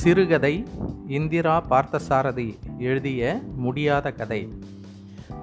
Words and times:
சிறுகதை 0.00 0.64
இந்திரா 1.06 1.64
பார்த்தசாரதி 1.70 2.46
எழுதிய 2.78 3.42
முடியாத 3.56 4.10
கதை. 4.10 4.48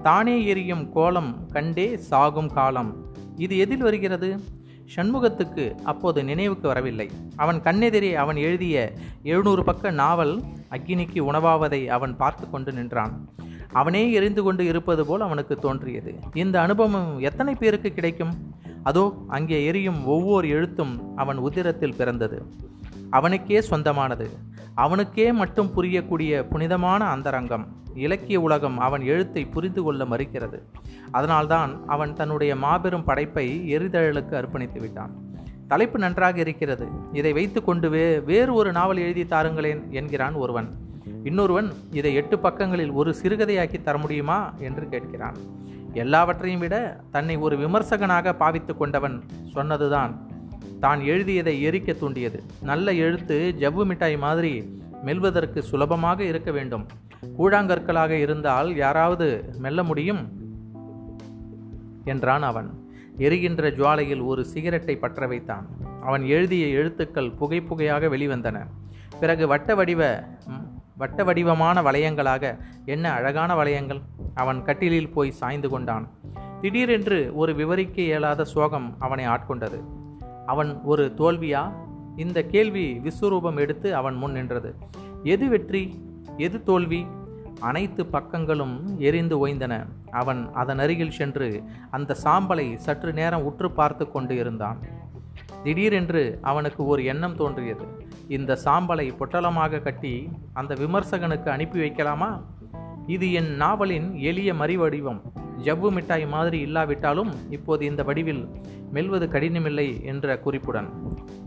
தானே 0.04 0.46
எரியும் 0.46 0.92
கோலம் 0.92 1.48
கண்டே 1.52 1.98
சாகும் 1.98 2.50
காலம். 2.54 2.96
இது 3.38 3.58
எதில் 3.58 3.82
வருகிறது? 3.82 4.40
சண்முகத்துக்கு 4.96 5.66
அப்போது 5.84 6.24
நினைவுக்கு 6.24 6.68
வரவில்லை. 6.68 7.12
அவன் 7.36 7.60
கண்ணெதிரே 7.62 8.14
அவன் 8.14 8.36
எழுதிய 8.36 8.94
எழுநூறு 9.24 9.64
பக்க 9.64 9.92
நாவல் 9.92 10.42
அக்னிக்கு 10.72 11.22
உணவாவதை 11.32 11.86
அவன் 11.88 12.18
பார்த்து 12.18 12.50
கொண்டு 12.50 12.72
நின்றான். 12.72 13.30
அவனே 13.72 14.12
எரிந்து 14.12 14.44
கொண்டு 14.44 14.66
இருப்பது 14.66 15.06
போல் 15.06 15.22
அவனுக்கு 15.22 15.56
தோன்றியது. 15.56 16.14
இந்த 16.34 16.62
அனுபவம் 16.62 17.20
எத்தனை 17.20 17.56
பேருக்கு 17.56 17.92
கிடைக்கும்? 17.94 18.34
அதோ 18.84 19.14
அங்கே 19.28 19.66
எரியும் 19.66 20.06
ஒவ்வொரு 20.06 20.50
எழுத்தும் 20.50 21.16
அவன் 21.16 21.38
உதிரத்தில் 21.38 21.96
பிறந்தது. 21.96 22.40
அவனுக்கே 23.10 23.62
சொந்தமானது. 23.62 24.26
அவனுக்கே 24.78 25.32
மட்டும் 25.32 25.72
புரியக்கூடிய 25.76 26.50
புனிதமான 26.50 27.06
அந்தரங்கம் 27.06 27.66
இலக்கிய 27.96 28.42
உலகம் 28.42 28.78
அவன் 28.80 29.02
எழுத்தை 29.02 29.46
புரிந்து 29.46 29.84
கொள்ள 29.84 30.06
மறுக்கிறது. 30.06 30.62
அதனால்தான் 31.12 31.88
அவன் 31.88 32.14
தன்னுடைய 32.14 32.56
மாபெரும் 32.56 33.04
படைப்பை 33.04 33.78
எரிதழலுக்கு 33.78 34.34
அர்ப்பணித்து 34.34 34.80
விட்டான். 34.80 35.12
தலைப்பு 35.68 36.00
நன்றாக 36.00 36.40
இருக்கிறது. 36.40 36.88
இதை 37.14 37.34
வைத்து 37.34 37.64
கொண்டு 37.64 37.90
வே 37.90 38.20
வேறு 38.20 38.54
ஒரு 38.54 38.72
நாவல் 38.72 38.98
எழுதி 38.98 39.24
தாருங்களேன் 39.24 39.90
என்கிறான் 39.90 40.34
ஒருவன். 40.34 40.70
இன்னொருவன் 41.24 41.74
இதை 41.92 42.14
எட்டு 42.14 42.40
பக்கங்களில் 42.40 42.92
ஒரு 42.92 43.16
சிறுகதையாக்கி 43.24 43.82
தர 43.82 43.98
முடியுமா? 43.98 44.54
என்று 44.60 44.88
கேட்கிறான். 44.92 45.36
எல்லாவற்றையும் 45.94 46.60
விட 46.60 47.00
தன்னை 47.12 47.38
ஒரு 47.38 47.58
விமர்சகனாக 47.58 48.34
பாவித்து 48.34 48.78
கொண்டவன் 48.78 49.24
சொன்னதுதான் 49.54 50.16
தான் 50.80 51.02
எழுதியதை 51.02 51.68
எரிக்க 51.68 51.98
தூண்டியது. 51.98 52.44
நல்ல 52.62 52.94
எழுத்து 52.94 53.56
ஜவ்வு 53.60 53.86
மிட்டாய் 53.86 54.18
மாதிரி 54.18 54.80
மெல்வதற்கு 55.04 55.64
சுலபமாக 55.64 56.24
இருக்க 56.24 56.52
வேண்டும். 56.52 56.86
கூழாங்கற்களாக 57.38 58.10
இருந்தால் 58.10 58.76
யாராவது 58.76 59.54
மெல்ல 59.58 59.84
முடியும்? 59.84 60.32
என்றான் 62.04 62.44
அவன். 62.44 62.70
எரிகின்ற 63.18 63.72
ஜுவாலையில் 63.72 64.26
ஒரு 64.26 64.46
சிகரெட்டை 64.46 64.96
பற்ற 64.96 65.28
வைத்தான். 65.28 65.68
அவன் 66.02 66.26
எழுதிய 66.26 66.68
எழுத்துக்கள் 66.68 67.32
புகை 67.32 67.62
புகையாக 67.62 68.08
வெளிவந்தன. 68.08 68.66
பிறகு 69.20 69.48
வட்ட 69.48 69.76
வடிவ 69.76 70.24
வட்ட 70.98 71.24
வடிவமான 71.24 71.82
வளையங்களாக 71.82 72.58
என்ன 72.86 73.12
அழகான 73.12 73.64
வளையங்கள்? 73.64 74.02
அவன் 74.34 74.64
கட்டிலில் 74.64 75.14
போய் 75.14 75.32
சாய்ந்து 75.32 75.70
கொண்டான். 75.70 76.10
திடீரென்று 76.62 77.32
ஒரு 77.36 77.56
விவரிக்க 77.56 78.02
இயலாத 78.02 78.44
சோகம் 78.44 78.96
அவனை 79.00 79.28
ஆட்கொண்டது. 79.28 80.06
அவன் 80.48 80.72
ஒரு 80.84 81.14
தோல்வியா? 81.18 81.64
இந்த 82.16 82.44
கேள்வி 82.44 82.86
விஸ்வரூபம் 83.04 83.58
எடுத்து 83.58 83.96
அவன் 83.96 84.16
முன் 84.16 84.32
நின்றது. 84.32 84.76
எது 85.24 85.50
வெற்றி? 85.50 85.84
எது 86.38 86.64
தோல்வி? 86.64 87.06
அனைத்து 87.60 88.04
பக்கங்களும் 88.04 88.98
எரிந்து 88.98 89.48
ஓய்ந்தன. 89.48 89.86
அவன் 90.12 90.42
அதன் 90.54 90.80
அருகில் 90.80 91.18
சென்று 91.20 91.64
அந்த 91.90 92.16
சாம்பலை 92.24 92.76
சற்று 92.76 93.14
நேரம் 93.14 93.44
உற்று 93.44 93.72
பார்த்து 93.72 94.12
கொண்டு 94.12 94.36
இருந்தான். 94.36 94.80
திடீரென்று 95.64 96.40
அவனுக்கு 96.42 96.86
ஒரு 96.86 97.06
எண்ணம் 97.06 97.36
தோன்றியது. 97.36 97.86
இந்த 98.28 98.58
சாம்பலை 98.66 99.08
பொட்டலமாக 99.20 99.82
கட்டி 99.82 100.30
அந்த 100.54 100.74
விமர்சகனுக்கு 100.74 101.48
அனுப்பி 101.48 101.80
வைக்கலாமா? 101.80 102.30
இது 103.08 103.32
என் 103.32 103.52
நாவலின் 103.56 104.16
எளிய 104.16 104.54
மறிவடிவம். 104.54 105.22
ஜவ்வு 105.64 105.92
மிட்டாய் 105.92 106.28
மாதிரி 106.28 106.60
இல்லாவிட்டாலும் 106.60 107.32
இப்போது 107.50 107.86
இந்த 107.86 108.04
வடிவில் 108.04 108.48
மெல்வது 108.94 109.28
கடினமில்லை 109.28 110.04
என்ற 110.04 110.40
குறிப்புடன். 110.40 110.90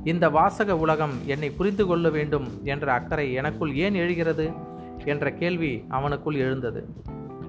இந்த 0.04 0.28
வாசக 0.28 0.76
உலகம் 0.76 1.12
என்னை 1.26 1.50
புரிந்து 1.50 1.86
கொள்ள 1.86 2.08
வேண்டும் 2.08 2.60
என்ற 2.64 2.92
அக்கறை 2.92 3.32
எனக்குள் 3.32 3.74
ஏன் 3.74 3.94
எழுகிறது? 3.94 4.52
என்ற 5.04 5.32
கேள்வி 5.32 5.84
அவனுக்குள் 5.90 6.34
எழுந்தது. 6.34 6.88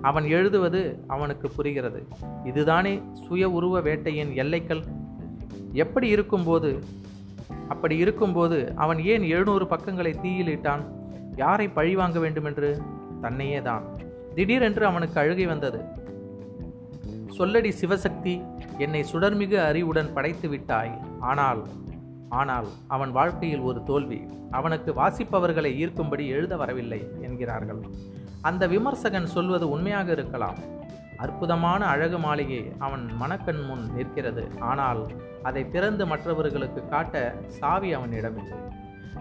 அவன் 0.01 0.25
எழுதுவது 0.25 1.03
அவனுக்கு 1.07 1.49
புரிகிறது. 1.49 2.07
இதுதானே 2.45 3.01
சுய 3.27 3.49
உருவ 3.49 3.81
வேட்டையின் 3.81 4.35
எல்லைக்கள் 4.35 4.83
எப்படி 5.71 6.07
இருக்கும்போது? 6.07 6.79
அப்படி 7.67 7.97
இருக்கும்போது 7.97 8.73
அவன் 8.75 8.99
ஏன் 8.99 9.23
எழுநூறு 9.23 9.67
பக்கங்களை 9.67 10.13
தீயிலிட்டான்? 10.13 10.81
யாரை 11.35 11.67
பழிவாங்க 11.67 12.19
வேண்டுமென்று? 12.19 12.81
தன்னையே 13.21 13.61
தான் 13.61 13.83
திடீரென்று 14.35 14.85
அவனுக்கு 14.85 15.19
அழுகை 15.19 15.45
வந்தது. 15.45 15.99
சொல்லடி 17.37 17.71
சிவசக்தி 17.81 18.33
என்னை 18.77 19.01
சுடர்மிகு 19.11 19.57
அறிவுடன் 19.69 20.13
படைத்து 20.13 20.47
விட்டாய். 20.49 20.93
ஆனால் 21.19 21.61
ஆனால் 22.39 22.67
அவன் 22.87 23.11
வாழ்க்கையில் 23.11 23.63
ஒரு 23.69 23.79
தோல்வி. 23.83 24.19
அவனுக்கு 24.51 24.91
வாசிப்பவர்களை 24.93 25.71
ஈர்க்கும்படி 25.81 26.25
எழுத 26.27 26.53
வரவில்லை 26.57 26.99
என்கிறார்கள். 27.21 27.81
அந்த 28.41 28.67
விமர்சகன் 28.67 29.27
சொல்வது 29.35 29.65
உண்மையாக 29.69 30.11
இருக்கலாம். 30.11 30.59
அற்புதமான 31.17 31.81
அழகு 31.85 32.17
மாளிகை 32.17 32.61
அவன் 32.77 33.03
மனக்கண் 33.15 33.63
முன் 33.65 33.83
நிற்கிறது. 33.95 34.43
ஆனால் 34.59 35.01
அதை 35.43 35.63
திறந்து 35.69 36.05
மற்றவர்களுக்கு 36.07 36.87
காட்ட 36.87 37.15
சாவி 37.59 37.93
அவனிடமில்லை. 37.93 38.59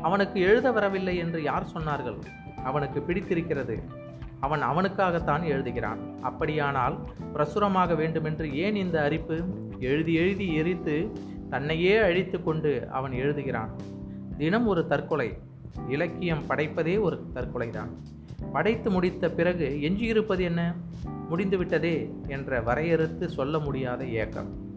அவனுக்கு 0.02 0.40
எழுத 0.40 0.68
வரவில்லை 0.72 1.16
என்று 1.16 1.40
யார் 1.42 1.72
சொன்னார்கள்? 1.74 2.20
அவனுக்கு 2.64 3.00
பிடித்திருக்கிறது 3.00 3.76
அவன் 4.40 4.62
அவனுக்காகத்தான் 4.62 5.42
எழுதுகிறான். 5.42 6.20
அப்படியானால் 6.20 6.98
பிரசுரமாக 7.34 7.96
வேண்டுமென்று 7.96 8.56
ஏன் 8.56 8.76
இந்த 8.76 9.02
அரிப்பு? 9.02 9.44
எழுதி 9.78 10.14
எழுதி 10.14 10.54
எரித்து 10.54 11.12
தன்னையே 11.50 11.96
அழித்து 11.96 12.42
கொண்டு 12.42 12.88
அவன் 12.92 13.12
எழுதுகிறான். 13.12 13.70
தினம் 14.38 14.66
ஒரு 14.66 14.86
தற்கொலை 14.86 15.38
இலக்கியம் 15.88 16.46
படைப்பதே 16.48 17.00
ஒரு 17.00 17.22
தற்கொலைதான். 17.34 17.88
படைத்து 18.52 18.90
முடித்த 18.90 19.30
பிறகு 19.30 19.78
எஞ்சியிருப்பது 19.82 20.40
என்ன? 20.40 20.74
முடிந்துவிட்டதே 21.30 22.10
என்ற 22.26 22.60
வரையறுத்து 22.60 23.26
சொல்ல 23.26 23.58
முடியாத 23.58 24.04
ஏக்கம். 24.04 24.68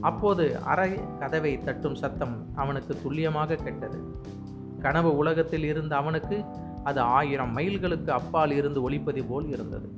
அப்போது 0.00 0.58
அறை 0.58 0.90
கதவை 1.18 1.58
தட்டும் 1.58 1.94
சத்தம் 1.94 2.46
அவனுக்கு 2.54 2.96
துல்லியமாக 3.02 3.54
கெட்டது. 3.54 3.98
கனவு 4.80 5.16
உலகத்தில் 5.16 5.64
இருந்த 5.64 5.96
அவனுக்கு 5.96 6.44
அது 6.84 7.00
ஆயிரம் 7.00 7.56
மைல்களுக்கு 7.56 8.08
அப்பால் 8.08 8.50
இருந்து 8.50 8.82
ஒலிப்பது 8.82 9.24
போல் 9.24 9.48
இருந்தது. 9.48 9.88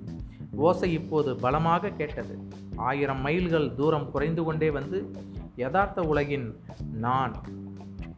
ஓசை 0.57 0.93
இப்போது 0.93 1.37
பலமாக 1.37 1.89
கேட்டது. 1.89 2.39
ஆயிரம் 2.77 3.21
மைல்கள் 3.21 3.75
தூரம் 3.75 4.11
குறைந்து 4.11 4.45
கொண்டே 4.45 4.71
வந்து 4.71 5.11
யதார்த்த 5.57 6.03
உலகின் 6.03 6.61
நான் 6.93 7.35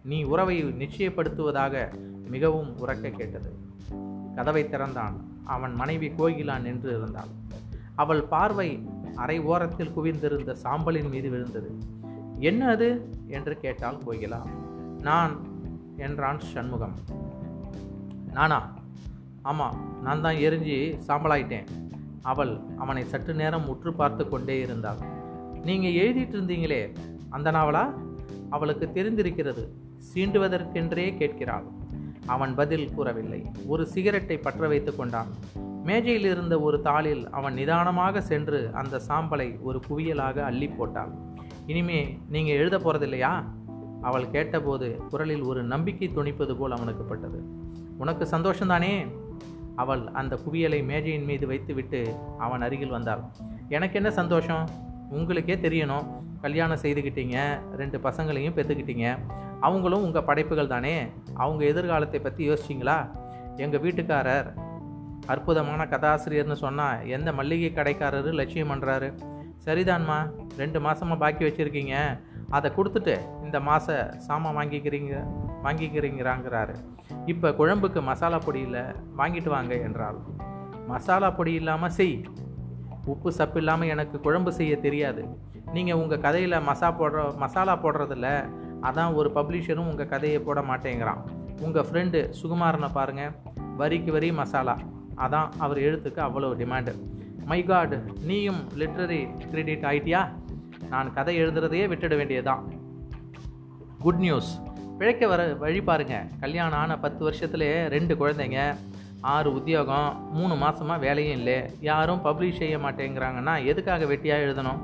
நீ 0.05 0.23
உறவை 0.23 0.65
நிச்சயப்படுத்துவதாக 0.65 1.95
மிகவும் 2.29 2.77
உறக்க 2.87 3.11
கேட்டது. 3.11 3.57
கதவை 4.35 4.69
திறந்தான். 4.69 5.25
அவன் 5.45 5.75
மனைவி 5.75 6.09
கோகிலா 6.09 6.61
நின்று 6.61 6.97
இருந்தாள். 6.97 7.29
அவள் 7.95 8.23
பார்வை 8.23 8.89
அரை 9.15 9.41
ஓரத்தில் 9.41 9.93
குவிந்திருந்த 9.97 10.57
சாம்பலின் 10.63 11.11
மீது 11.11 11.31
விழுந்தது. 11.31 11.79
என்ன 12.39 12.69
அது? 12.69 13.09
என்று 13.27 13.57
கேட்டாள் 13.57 13.99
கோகிலா. 14.07 14.43
நான் 15.01 15.37
என்றான் 15.97 16.41
சண்முகம். 16.41 16.95
நானா? 18.39 18.59
ஆமாம் 19.51 19.77
நான் 20.07 20.25
தான் 20.25 20.41
எரிஞ்சு 20.47 20.77
சாம்பலாயிட்டேன். 21.07 21.69
அவள் 22.31 22.53
அவனை 22.83 23.03
சற்று 23.13 23.33
நேரம் 23.41 23.69
உற்று 23.73 23.91
பார்த்து 24.01 24.25
கொண்டே 24.29 24.57
இருந்தாள். 24.65 25.01
நீங்கள் 25.69 25.99
எழுதிட்டு 26.03 26.37
இருந்தீங்களே 26.37 26.83
அந்த 27.37 27.49
நாவலா? 27.57 27.85
அவளுக்கு 28.51 28.87
தெரிந்திருக்கிறது 28.97 29.65
சீண்டுவதற்கென்றே 30.09 31.07
கேட்கிறாள். 31.21 31.67
அவன் 32.35 32.53
பதில் 32.55 32.87
கூறவில்லை. 32.97 33.41
ஒரு 33.73 33.83
சிகரெட்டை 33.93 34.37
பற்ற 34.47 34.69
வைத்து 34.73 34.93
கொண்டான். 34.97 35.31
மேஜையில் 35.89 36.29
இருந்த 36.33 36.55
ஒரு 36.67 36.79
தாளில் 36.89 37.23
அவன் 37.39 37.55
நிதானமாக 37.55 38.21
சென்று 38.31 38.61
அந்த 38.81 39.01
சாம்பலை 39.09 39.49
ஒரு 39.69 39.79
குவியலாக 39.89 40.37
அள்ளி 40.49 40.69
போட்டாள். 40.69 41.13
இனிமே 41.73 42.01
நீங்கள் 42.35 42.59
எழுத 42.61 42.77
போகிறதில்லையா 42.79 43.33
அவள் 44.09 44.27
கேட்டபோது 44.35 44.89
குரலில் 45.11 45.47
ஒரு 45.51 45.63
நம்பிக்கை 45.73 46.09
துணிப்பது 46.17 46.55
போல் 46.59 46.77
அவனுக்கு 46.77 47.05
பட்டது. 47.05 47.41
உனக்கு 47.99 48.25
சந்தோஷம்தானே? 48.31 48.93
அவள் 49.77 50.03
அந்த 50.21 50.35
குவியலை 50.37 50.81
மேஜையின் 50.83 51.25
மீது 51.25 51.47
வைத்துவிட்டு 51.47 52.01
அவன் 52.39 52.63
அருகில் 52.63 52.95
வந்தாள். 52.97 53.23
எனக்கு 53.69 53.95
என்ன 53.95 54.11
சந்தோஷம்? 54.11 54.65
உங்களுக்கே 55.11 55.55
தெரியணும். 55.55 56.07
கல்யாணம் 56.41 56.83
செய்துக்கிட்டீங்க 56.83 57.37
ரெண்டு 57.77 57.99
பசங்களையும் 57.99 58.57
பெற்றுக்கிட்டீங்க 58.57 59.07
அவங்களும் 59.61 60.03
உங்கள் 60.03 60.25
படைப்புகள் 60.25 60.73
தானே? 60.75 60.97
அவங்க 61.35 61.65
எதிர்காலத்தை 61.65 62.21
பற்றி 62.21 62.43
யோசிச்சிங்களா? 62.51 62.99
எங்கள் 63.57 63.81
வீட்டுக்காரர் 63.81 64.49
அற்புதமான 65.27 65.85
கதாசிரியர்னு 65.85 66.57
சொன்னால் 66.65 67.07
எந்த 67.07 67.33
மல்லிகை 67.33 67.71
கடைக்காரரு 67.75 68.31
லட்சியம் 68.41 68.71
பண்ணுறாரு 68.71 69.09
சரிதான்மா 69.65 70.19
ரெண்டு 70.57 70.79
மாதமாக 70.81 71.19
பாக்கி 71.19 71.45
வச்சுருக்கீங்க. 71.45 71.95
அதை 72.51 72.69
கொடுத்துட்டு 72.77 73.15
இந்த 73.49 73.59
மாத 73.69 73.99
சாமான் 74.27 74.57
வாங்கிக்கிறீங்க 74.59 75.15
வாங்கிக்கிறீங்கிறாங்கிறாரு. 75.65 76.75
இப்போ 77.33 77.49
குழம்புக்கு 77.61 78.01
மசாலா 78.09 78.39
பொடி 78.47 78.61
இல்லை 78.69 78.85
வாங்கிட்டு 79.21 79.51
வாங்க 79.57 79.75
என்றால் 79.87 80.19
மசாலா 80.91 81.29
பொடி 81.39 81.53
இல்லாமல் 81.61 81.95
செய். 81.99 82.17
உப்பு 83.13 83.31
சப்பு 83.39 83.59
இல்லாமல் 83.63 83.91
எனக்கு 83.95 84.17
குழம்பு 84.27 84.51
செய்ய 84.59 84.75
தெரியாது. 84.87 85.23
நீங்கள் 85.77 85.99
உங்கள் 86.03 86.23
கதையில் 86.27 86.65
மசா 86.69 86.89
போடுற 86.99 87.25
மசாலா 87.43 87.75
போடுறதில்ல 87.85 88.29
அதான் 88.89 89.17
ஒரு 89.21 89.29
பப்ளிஷரும் 89.37 89.91
உங்கள் 89.93 90.11
கதையை 90.13 90.41
போட 90.47 90.61
மாட்டேங்கிறான். 90.71 91.23
உங்கள் 91.67 91.87
ஃப்ரெண்டு 91.89 92.19
சுகுமாரனை 92.41 92.91
பாருங்கள் 92.99 93.35
வரிக்கு 93.81 94.13
வரி 94.17 94.31
மசாலா. 94.41 94.77
அதான் 95.25 95.49
அவர் 95.65 95.81
எழுத்துக்கு 95.87 96.21
அவ்வளோ 96.27 96.51
டிமாண்டு 96.61 96.95
மை 97.51 97.61
காட் 97.71 97.97
நீயும் 98.29 98.63
லிட்ரரி 98.81 99.21
கிரெடிட் 99.51 99.87
ஆயிட்டியா? 99.91 100.23
நான் 100.93 101.09
கதை 101.17 101.35
எழுதுறதையே 101.43 101.87
விட்டுட 101.93 102.15
வேண்டியதுதான். 102.21 102.63
குட் 104.03 104.21
நியூஸ் 104.25 104.51
பிழைக்க 104.99 105.27
வர 105.31 105.43
வழி 105.63 105.81
பாருங்கள் 105.87 106.27
கல்யாணம் 106.41 106.79
ஆன 106.79 106.99
பத்து 106.99 107.23
வருஷத்துலேயே 107.29 107.79
ரெண்டு 107.95 108.15
குழந்தைங்க 108.15 108.59
ஆறு 109.21 109.49
உத்தியோகம் 109.55 110.31
மூணு 110.33 110.55
மாதமாக 110.55 111.03
வேலையும் 111.05 111.37
இல்லை. 111.39 111.57
யாரும் 111.81 112.23
பப்ளிஷ் 112.25 112.61
செய்ய 112.61 112.79
மாட்டேங்கிறாங்கன்னா 112.79 113.55
எதுக்காக 113.65 114.05
வெட்டியாக 114.05 114.45
எழுதணும்? 114.47 114.81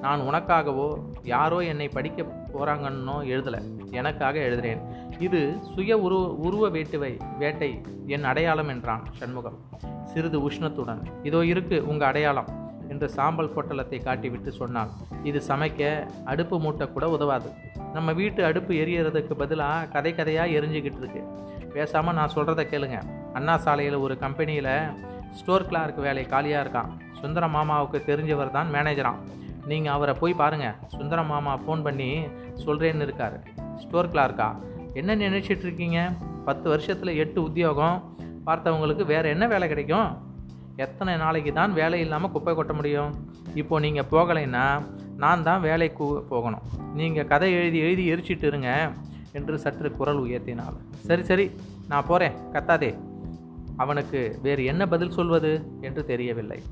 நான் 0.00 0.20
உனக்காகவோ 0.20 0.88
யாரோ 1.22 1.60
என்னை 1.72 1.88
படிக்க 1.88 2.26
போகிறாங்கன்னோ 2.52 3.16
எழுதலை. 3.34 3.60
எனக்காக 3.90 4.38
எழுதுகிறேன் 4.38 4.82
இது 5.18 5.40
சுய 5.74 5.98
உருவ 5.98 6.28
உருவ 6.46 6.70
வேட்டுவை 6.70 7.12
வேட்டை 7.38 7.72
என் 8.06 8.24
அடையாளம் 8.24 8.68
என்றான் 8.68 9.06
சண்முகம். 9.18 9.58
சிறிது 10.04 10.50
உஷ்ணத்துடன் 10.50 11.02
இதோ 11.22 11.44
இருக்கு 11.44 11.78
உங்கள் 11.86 12.08
அடையாளம். 12.08 12.59
என்று 12.92 13.06
சாம்பல் 13.16 13.52
பொட்டலத்தை 13.56 13.98
காட்டிவிட்டு 14.06 14.52
சொன்னாள். 14.60 14.92
இது 15.30 15.40
சமைக்க 15.48 15.90
அடுப்பு 16.32 16.58
மூட்டை 16.64 16.86
கூட 16.94 17.08
உதவாது. 17.16 17.50
நம்ம 17.96 18.12
வீட்டு 18.20 18.40
அடுப்பு 18.48 18.72
எரியறதுக்கு 18.84 19.34
பதிலாக 19.42 19.88
கதை 19.94 20.12
கதையாக 20.14 20.54
எரிஞ்சுக்கிட்டு 20.58 21.00
இருக்கு. 21.02 21.22
பேசாமல் 21.74 22.18
நான் 22.18 22.34
சொல்கிறத 22.36 22.62
கேளுங்க. 22.72 22.98
அண்ணா 23.38 23.56
சாலையில் 23.64 24.02
ஒரு 24.04 24.14
கம்பெனியில் 24.24 24.72
ஸ்டோர் 25.38 25.66
கிளார்க் 25.68 26.00
வேலை 26.06 26.24
காலியாக 26.32 26.62
இருக்கான். 26.64 26.90
சுந்தர 27.20 27.44
மாமாவுக்கு 27.56 27.98
தெரிஞ்சவர் 28.10 28.54
தான் 28.56 28.72
மேனேஜரான் 28.74 29.20
நீங்கள் 29.70 29.94
அவரை 29.96 30.14
போய் 30.20 30.40
பாருங்கள் 30.40 30.78
சுந்தர 30.96 31.22
மாமா 31.30 31.52
ஃபோன் 31.64 31.82
பண்ணி 31.86 32.08
சொல்கிறேன்னு 32.64 33.06
இருக்கார். 33.06 33.36
ஸ்டோர் 33.82 34.08
கிளார்க்கா? 34.14 34.48
என்ன 35.00 35.16
நினச்சிட்ருக்கீங்க 35.24 35.98
பத்து 36.48 36.66
வருஷத்தில் 36.72 37.18
எட்டு 37.22 37.38
உத்தியோகம். 37.48 37.98
பார்த்தவங்களுக்கு 38.46 39.04
வேறு 39.12 39.28
என்ன 39.34 39.44
வேலை 39.52 39.66
கிடைக்கும்? 39.72 40.08
எத்தனை 40.76 41.16
நாளைக்கு 41.16 41.52
தான் 41.52 41.72
வேலை 41.72 42.00
இல்லாமல் 42.00 42.30
குப்பை 42.30 42.54
கொட்ட 42.54 42.72
முடியும்? 42.72 43.12
இப்போது 43.54 43.82
நீங்கள் 43.82 44.08
போகலைன்னா 44.10 44.82
நான் 45.16 45.42
தான் 45.42 45.60
வேலைக்கு 45.60 46.24
போகணும். 46.28 46.62
நீங்கள் 46.94 47.26
கதை 47.26 47.52
எழுதி 47.52 47.78
எழுதி 47.78 48.12
எரிச்சிட்டு 48.12 48.44
இருங்க 48.44 48.90
என்று 49.32 49.58
சற்று 49.58 49.92
குரல் 49.92 50.20
உயர்த்தினாள். 50.26 50.76
சரி 51.06 51.22
சரி 51.22 51.50
நான் 51.88 52.06
போகிறேன் 52.06 52.32
கத்தாதே. 52.52 52.94
அவனுக்கு 53.76 54.38
வேறு 54.42 54.64
என்ன 54.64 54.86
பதில் 54.86 55.16
சொல்வது 55.18 55.52
என்று 55.80 56.04
தெரியவில்லை. 56.04 56.62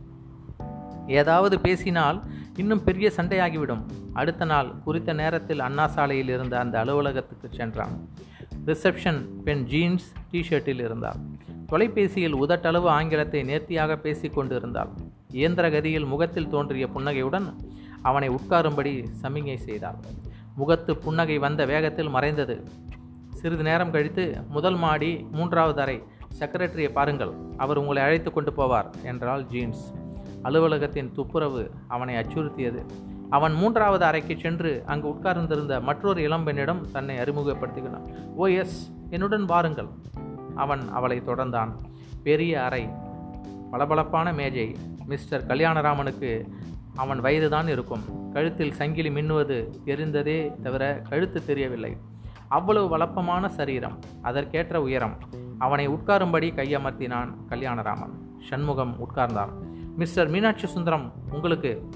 ஏதாவது 1.07 1.61
பேசினால் 1.61 2.19
இன்னும் 2.57 2.85
பெரிய 2.85 3.13
சண்டையாகிவிடும். 3.17 3.83
அடுத்த 4.13 4.45
நாள் 4.45 4.75
குறித்த 4.85 5.13
நேரத்தில் 5.13 5.61
அண்ணா 5.61 5.87
சாலையில் 5.87 6.29
இருந்த 6.29 6.59
அந்த 6.59 6.85
அலுவலகத்துக்கு 6.85 7.49
சென்றான். 7.57 7.95
ரிசப்ஷன் 8.67 9.21
பெண் 9.45 9.65
ஜீன்ஸ் 9.65 10.09
டிஷர்ட்டில் 10.33 10.83
இருந்தார் 10.87 11.21
தொலைபேசியில் 11.71 12.37
உதட்டளவு 12.43 12.89
ஆங்கிலத்தை 12.89 13.43
நேர்த்தியாக 13.43 13.95
பேசிக்கொண்டிருந்தாள் 14.05 14.93
இயந்திர 15.33 15.67
கதியில் 15.71 16.07
முகத்தில் 16.07 16.49
தோன்றிய 16.49 16.87
புன்னகையுடன் 16.89 17.47
அவனை 18.03 18.29
உட்காரும்படி 18.29 18.93
சமிகை 19.23 19.57
செய்தாள். 19.57 19.99
முகத்து 20.57 20.97
புன்னகை 20.97 21.37
வந்த 21.39 21.63
வேகத்தில் 21.65 22.09
மறைந்தது. 22.09 22.57
சிறிது 23.35 23.63
நேரம் 23.63 23.91
கழித்து 23.91 24.25
முதல் 24.49 24.79
மாடி 24.85 25.11
மூன்றாவது 25.33 25.81
அறை 25.81 25.99
செக்ரட்டரியை 26.39 26.91
பாருங்கள் 26.93 27.33
அவர் 27.57 27.79
உங்களை 27.79 28.03
அழைத்து 28.03 28.33
கொண்டு 28.33 28.51
போவார் 28.51 28.89
என்றாள் 29.03 29.45
ஜீன்ஸ். 29.45 29.85
அலுவலகத்தின் 30.43 31.13
துப்புரவு 31.17 31.71
அவனை 31.89 32.15
அச்சுறுத்தியது. 32.15 32.83
அவன் 33.31 33.55
மூன்றாவது 33.55 34.05
அறைக்கு 34.05 34.37
சென்று 34.39 34.83
அங்கு 34.87 35.09
உட்கார்ந்திருந்த 35.09 35.81
மற்றொரு 35.81 36.21
இளம்பெண்ணிடம் 36.29 36.85
தன்னை 36.93 37.17
அறிமுகப்படுத்துகிறான். 37.17 38.07
ஓ 38.37 38.47
எஸ் 38.47 38.79
என்னுடன் 39.11 39.45
வாருங்கள். 39.45 39.91
அவன் 40.59 40.89
அவளை 40.89 41.21
தொடர்ந்தான். 41.21 41.73
பெரிய 42.23 42.65
அறை 42.65 42.89
பளபளப்பான 43.71 44.33
மேஜை. 44.33 44.77
மிஸ்டர் 45.07 45.47
கல்யாணராமனுக்கு 45.47 46.31
அவன் 46.95 47.21
வயதுதான் 47.21 47.69
இருக்கும். 47.69 48.33
கழுத்தில் 48.33 48.73
சங்கிலி 48.73 49.09
மின்னுவது 49.09 49.59
தெரிந்ததே 49.85 50.61
தவிர 50.63 51.03
கழுத்து 51.09 51.45
தெரியவில்லை. 51.45 51.97
அவ்வளவு 52.49 52.89
வளப்பமான 52.89 53.49
சரீரம் 53.49 53.99
அதற்கேற்ற 54.23 54.83
உயரம். 54.83 55.17
அவனை 55.59 55.89
உட்காரும்படி 55.89 56.49
கையமர்த்தினான் 56.55 57.31
கல்யாணராமன். 57.49 58.15
சண்முகம் 58.49 58.97
உட்கார்ந்தான் 58.99 59.53
மிஸ்டர் 59.97 60.29
மீனாட்சி 60.29 60.67
சுந்தரம் 60.67 61.13
உங்களுக்கு 61.31 61.89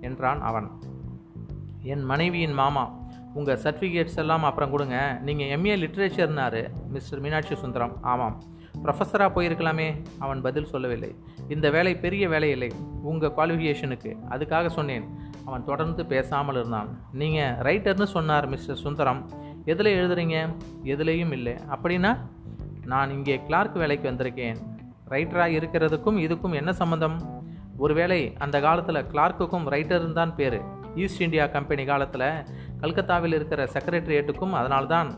என்றான் 0.00 0.42
அவன். 0.42 0.70
என் 1.82 2.02
மனைவியின் 2.02 2.52
மாமா 2.52 2.84
உங்கள் 3.36 3.60
சர்டிஃபிகேட்ஸ் 3.62 4.20
எல்லாம் 4.22 4.42
அப்புறம் 4.42 4.70
கொடுங்க. 4.74 4.98
நீங்கள் 5.28 5.50
எம்ஏ 5.54 5.74
லிட்ரேச்சர்னாரு 5.82 6.62
மிஸ்டர் 6.94 7.20
மீனாட்சி 7.20 7.54
சுந்தரம். 7.54 7.94
ஆமாம். 8.12 8.36
ப்ரொஃபஸராக 8.84 9.30
போயிருக்கலாமே. 9.36 9.88
அவன் 10.18 10.40
பதில் 10.46 10.70
சொல்லவில்லை. 10.72 11.10
இந்த 11.48 11.66
வேலை 11.70 11.92
பெரிய 12.04 12.24
வேலை 12.28 12.50
இல்லை. 12.50 12.70
உங்கள் 13.02 13.32
குவாலிஃபிகேஷனுக்கு 13.36 14.12
அதுக்காக 14.30 14.68
சொன்னேன். 14.68 15.06
அவன் 15.44 15.64
தொடர்ந்து 15.64 16.06
பேசாமல் 16.06 16.54
இருந்தான். 16.54 16.88
நீங்கள் 17.12 17.54
ரைட்டர்னு 17.68 18.08
சொன்னார் 18.16 18.48
மிஸ்டர் 18.48 18.82
சுந்தரம். 18.84 19.20
எதில் 19.64 19.94
எழுதுறீங்க? 19.98 20.38
எதுலேயும் 20.94 21.32
இல்லை. 21.32 21.54
அப்படின்னா 21.74 22.12
நான் 22.92 23.10
இங்கே 23.10 23.36
கிளார்க் 23.46 23.78
வேலைக்கு 23.82 24.06
வந்திருக்கேன். 24.10 24.58
ரைட்டராக 25.10 25.56
இருக்கிறதுக்கும் 25.58 26.20
இதுக்கும் 26.26 26.54
என்ன 26.54 26.72
சம்மந்தம் 26.72 27.16
ஒருவேளை 27.78 28.20
அந்த 28.38 28.56
காலத்தில் 28.60 29.06
கிளார்க்குக்கும் 29.12 29.66
ரைட்டர்னு 29.74 30.18
தான் 30.20 30.34
பேர். 30.34 30.58
ஈஸ்ட் 30.96 31.22
இந்தியா 31.22 31.46
கம்பெனி 31.46 31.84
காலத்தில் 31.84 32.28
கல்கத்தாவில் 32.80 33.34
இருக்கிற 33.34 33.64
செக்ரட்டரியேட்டுக்கும் 33.64 34.50
அதனால்தான் 34.50 35.10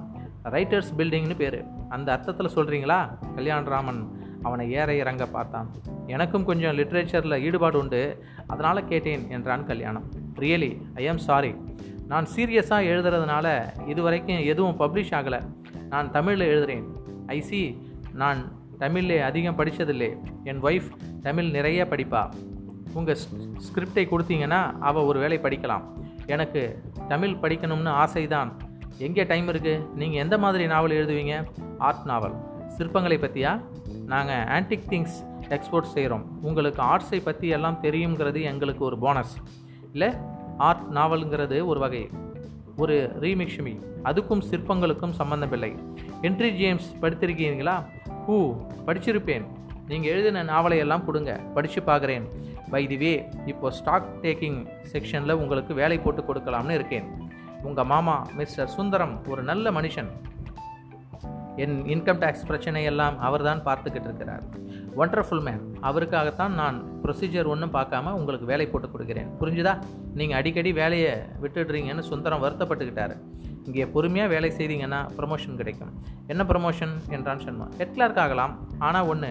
ரைட்டர்ஸ் 0.44 0.92
பில்டிங்னு 0.96 1.36
பேர். 1.36 1.64
அந்த 1.88 2.12
அர்த்தத்தில் 2.12 2.54
சொல்கிறீங்களா 2.54 2.98
கல்யாணராமன் 3.36 4.00
அவனை 4.42 4.72
ஏற 4.72 4.94
இறங்க 4.94 5.26
பார்த்தான். 5.26 5.70
எனக்கும் 6.06 6.44
கொஞ்சம் 6.44 6.76
லிட்ரேச்சரில் 6.78 7.40
ஈடுபாடு 7.40 7.78
உண்டு. 7.78 8.24
அதனால் 8.46 8.86
கேட்டேன் 8.86 9.30
என்றான் 9.30 9.66
கல்யாணம். 9.66 10.04
ரியலி 10.34 10.70
ஐ 10.94 11.08
ஆம் 11.08 11.18
சாரி 11.18 11.54
நான் 12.06 12.26
சீரியஸாக 12.36 12.88
எழுதுறதுனால 12.92 13.48
இது 13.88 14.02
வரைக்கும் 14.02 14.38
எதுவும் 14.38 14.78
பப்ளிஷ் 14.78 15.14
ஆகலை. 15.18 15.40
நான் 15.88 16.10
தமிழில் 16.10 16.48
எழுதுகிறேன் 16.48 16.84
ஐ 17.26 17.40
சி 17.40 17.60
நான் 18.12 18.52
தமிழில் 18.78 19.20
அதிகம் 19.20 19.58
படித்ததில்லை 19.58 20.10
என் 20.44 20.62
ஒய்ஃப் 20.62 20.90
தமிழ் 21.22 21.50
நிறைய 21.50 21.86
படிப்பா. 21.90 22.32
உங்கள் 22.98 23.22
ஸ்கிரிப்டை 23.66 24.04
கொடுத்தீங்கன்னா 24.04 24.60
அவள் 24.88 25.08
ஒரு 25.10 25.18
வேலை 25.24 25.38
படிக்கலாம். 25.38 25.84
எனக்கு 26.34 26.62
தமிழ் 27.08 27.36
படிக்கணும்னு 27.42 27.92
ஆசைதான். 28.04 28.50
எங்கே 29.06 29.24
டைம் 29.32 29.48
இருக்குது 29.48 29.74
நீங்கள் 29.94 30.22
எந்த 30.22 30.38
மாதிரி 30.44 30.66
நாவல் 30.66 30.96
எழுதுவீங்க? 31.00 31.34
ஆர்ட் 31.88 32.04
நாவல் 32.04 32.36
சிற்பங்களை 32.78 33.16
பற்றியா 33.24 33.52
நாங்கள் 34.12 34.44
ஆன்டிக் 34.56 34.88
திங்ஸ் 34.90 35.16
எக்ஸ்போர்ட் 35.48 35.92
செய்கிறோம் 35.94 36.24
உங்களுக்கு 36.42 36.82
ஆர்ட்ஸை 36.82 37.20
பற்றி 37.24 37.48
எல்லாம் 37.56 37.78
தெரியுங்கிறது 37.82 38.40
எங்களுக்கு 38.52 38.82
ஒரு 38.84 38.98
போனஸ் 39.04 39.34
இல்லை 39.92 40.10
ஆர்ட் 40.68 40.84
நாவலுங்கிறது 40.94 41.58
ஒரு 41.70 41.80
வகை. 41.80 42.02
ஒரு 42.76 42.96
ரீமிக்ஷமி 43.20 43.74
அதுக்கும் 44.04 44.42
சிற்பங்களுக்கும் 44.50 45.16
சம்பந்தமில்லை 45.20 45.70
என்ட்ரி 46.22 46.50
ஜேம்ஸ் 46.56 46.88
படித்திருக்கீங்களா? 47.02 47.76
ஹூ 48.26 48.36
படிச்சிருப்பேன். 48.86 49.46
நீங்கள் 49.88 50.10
எழுதின 50.10 50.42
நாவலை 50.42 50.78
எல்லாம் 50.84 51.04
கொடுங்க. 51.04 51.32
படித்து 51.54 51.82
பார்க்குறேன். 51.86 52.26
பை 52.72 52.82
தி 52.92 52.96
வே 53.02 53.12
இப்போ 53.52 53.70
ஸ்டாக் 53.78 54.08
டேக்கிங் 54.24 54.58
செக்ஷனில் 54.92 55.38
உங்களுக்கு 55.42 55.74
வேலை 55.74 55.98
போட்டு 55.98 56.22
கொடுக்கலாம்னு 56.28 56.78
இருக்கேன். 56.78 57.06
உங்கள் 57.68 57.88
மாமா 57.92 58.16
மிஸ்டர் 58.40 58.74
சுந்தரம் 58.78 59.14
ஒரு 59.32 59.42
நல்ல 59.42 59.70
மனுஷன். 59.78 60.10
என் 61.62 61.78
இன்கம் 61.94 62.20
டேக்ஸ் 62.22 62.44
பிரச்சனையெல்லாம் 62.48 63.16
அவர் 63.26 63.42
தான் 63.46 63.62
பார்த்துக்கிட்டு 63.68 64.08
இருக்கிறார். 64.08 64.42
ஒண்டர்ஃபுல் 65.02 65.42
மேன் 65.46 65.62
அவருக்காகத்தான் 65.88 66.54
நான் 66.60 66.76
ப்ரொசீஜர் 67.04 67.50
ஒன்றும் 67.52 67.72
பார்க்காம 67.78 68.12
உங்களுக்கு 68.18 68.46
வேலை 68.50 68.66
போட்டு 68.66 68.88
கொடுக்குறேன். 68.92 69.30
புரிஞ்சுதா? 69.40 69.74
நீங்கள் 70.18 70.38
அடிக்கடி 70.40 70.72
வேலையை 70.82 71.12
விட்டுடுறீங்கன்னு 71.42 72.04
சுந்தரம் 72.10 72.44
வருத்தப்பட்டுக்கிட்டாரு. 72.44 73.16
இங்கே 73.66 73.86
பொறுமையாக 73.94 74.32
வேலை 74.34 74.50
செய்தீங்கன்னா 74.58 75.00
ப்ரமோஷன் 75.18 75.58
கிடைக்கும். 75.60 75.92
என்ன 76.32 76.42
ப்ரமோஷன் 76.50 76.94
என்றான் 77.16 77.42
சண்மா 77.46 77.66
ஹெட் 77.80 78.18
ஆகலாம். 78.24 78.54
ஆனால் 78.78 79.08
ஒன்று 79.12 79.30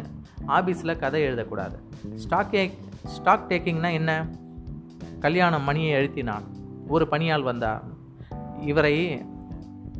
ஆஃபீஸில் 0.58 1.00
கதை 1.04 1.22
எழுதக்கூடாது. 1.30 1.78
ஸ்டாக் 2.26 2.52
டேக் 2.56 2.76
ஸ்டாக் 3.08 3.50
டேக்கிங்னா 3.50 3.92
என்ன? 3.92 4.30
கல்யாணம் 5.20 5.64
மணியை 5.64 5.94
அழுத்தினான். 5.94 6.46
ஒரு 6.88 7.08
பணியால் 7.12 7.44
வந்தார் 7.44 7.84
இவரை 8.62 8.96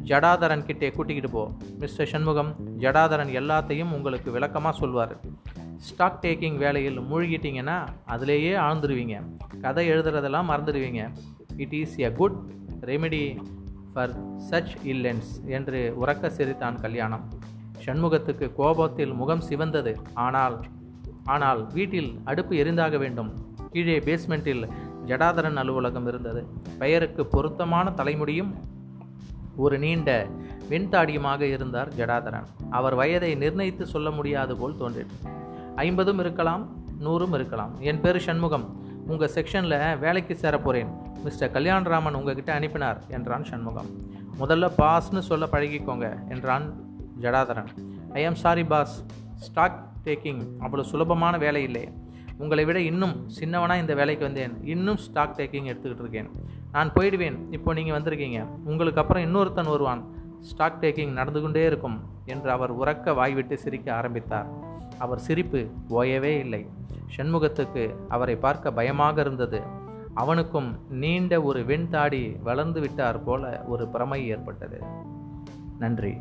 ஜடாதரன் 0.04 0.66
கிட்டே 0.66 0.92
கூட்டிக்கிட்டு 0.92 1.32
போ. 1.32 1.52
மிஸ்டர் 1.80 2.08
சண்முகம் 2.08 2.56
ஜடாதரன் 2.80 3.32
எல்லாத்தையும் 3.40 3.92
உங்களுக்கு 3.92 4.32
விளக்கமாக 4.32 4.78
சொல்வார். 4.78 5.16
ஸ்டாக் 5.78 6.22
டேக்கிங் 6.22 6.58
வேலையில் 6.58 7.00
மூழ்கிட்டீங்கன்னா 7.00 7.88
அதிலேயே 8.06 8.54
ஆழ்ந்துருவீங்க. 8.54 9.16
கதை 9.62 9.90
எழுதுறதெல்லாம் 9.90 10.50
மறந்துடுவீங்க 10.52 11.12
it 11.58 11.74
is 11.74 12.00
a 12.00 12.12
good 12.12 12.38
remedy 12.82 13.24
for 13.94 14.14
such 14.50 14.74
illness 14.84 15.30
என்று 15.46 15.96
உறக்க 16.02 16.28
சிரித்தான் 16.28 16.82
கல்யாணம். 16.82 17.26
சண்முகத்துக்கு 17.86 18.56
கோபத்தில் 18.56 19.14
முகம் 19.14 19.44
சிவந்தது. 19.50 19.96
ஆனால் 20.14 20.60
ஆனால் 21.34 21.62
வீட்டில் 21.78 22.10
அடுப்பு 22.32 22.54
எரிந்தாக 22.64 22.98
வேண்டும். 23.04 23.30
கீழே 23.74 23.98
பேஸ்மெண்ட்டில் 24.08 24.64
ஜடாதரன் 25.10 25.60
அலுவலகம் 25.62 26.08
இருந்தது. 26.12 26.42
பெயருக்கு 26.82 27.24
பொருத்தமான 27.34 27.92
தலைமுடியும் 28.00 28.52
ஒரு 29.64 29.76
நீண்ட 29.84 30.10
வெண்தாடியுமாக 30.72 31.42
இருந்தார் 31.56 31.90
ஜடாதரன். 32.00 32.48
அவர் 32.78 32.96
வயதை 33.02 33.32
நிர்ணயித்து 33.44 33.86
சொல்ல 33.94 34.10
முடியாது 34.18 34.56
போல் 34.62 34.80
தோன்றிற்று 34.82 35.18
ஐம்பதும் 35.84 36.20
இருக்கலாம் 36.24 36.64
நூறும் 37.06 37.36
இருக்கலாம். 37.38 37.74
என் 37.90 38.02
பேர் 38.04 38.20
சண்முகம். 38.28 38.66
உங்கள் 39.12 39.34
செக்ஷனில் 39.36 39.78
வேலைக்கு 40.04 40.34
சேர 40.44 40.56
போகிறேன் 40.60 40.90
மிஸ்டர் 41.26 41.54
கல்யாண்ராமன் 41.56 42.18
உங்ககிட்ட 42.20 42.52
அனுப்பினார் 42.60 43.00
என்றான் 43.18 43.46
சண்முகம். 43.50 43.90
முதல்ல 44.42 44.66
பாஸ்னு 44.82 45.22
சொல்ல 45.30 45.46
பழகிக்கோங்க 45.54 46.08
என்றான் 46.34 46.66
ஜடாதரன். 47.24 47.70
ஐ 48.20 48.24
am 48.30 48.40
sorry 48.44 48.64
boss 48.74 48.96
stock 49.46 49.78
taking 50.08 50.42
அவ்வளோ 50.60 50.82
சுலபமான 50.82 51.38
வேலை 51.38 51.64
இல்லை. 51.64 51.86
உங்களை 52.38 52.66
விட 52.66 52.80
இன்னும் 52.80 53.16
சின்னவனாக 53.40 53.80
இந்த 53.80 53.96
வேலைக்கு 53.96 54.26
வந்தேன். 54.26 54.54
இன்னும் 54.64 54.98
ஸ்டாக் 54.98 55.38
டேக்கிங் 55.38 55.70
எடுத்துக்கிட்டு 55.72 56.04
இருக்கேன். 56.04 56.30
நான் 56.72 56.92
போயிடுவேன். 56.92 57.38
இப்போ 57.52 57.74
நீங்கள் 57.74 58.02
வந்திருக்கீங்க. 58.02 58.40
உங்களுக்கு 58.66 59.02
அப்புறம் 59.02 59.24
இன்னொருத்தன் 59.24 59.70
வருவான். 59.70 60.02
ஸ்டாக் 60.42 60.82
டேக்கிங் 60.82 61.18
நடந்து 61.20 61.42
கொண்டே 61.42 61.66
இருக்கும் 61.66 61.98
என்று 62.26 62.52
அவர் 62.52 62.74
உறக்க 62.80 63.16
வாய்விட்டு 63.16 63.58
சிரிக்க 63.58 63.94
ஆரம்பித்தார். 63.94 64.50
அவர் 64.98 65.20
சிரிப்பு 65.20 65.62
ஓயவே 65.90 66.34
இல்லை. 66.40 66.62
சண்முகத்துக்கு 67.16 67.84
அவரை 68.08 68.36
பார்க்க 68.36 68.72
பயமாக 68.72 69.22
இருந்தது. 69.22 69.62
அவனுக்கும் 70.14 70.70
நீண்ட 70.90 71.42
ஒரு 71.42 71.60
வெண்தாடி 71.62 72.42
வளர்ந்து 72.42 72.80
விட்டார் 72.80 73.24
போல 73.24 73.64
ஒரு 73.68 73.88
பிரமை 73.88 74.28
ஏற்பட்டது. 74.28 74.82
நன்றி. 75.80 76.16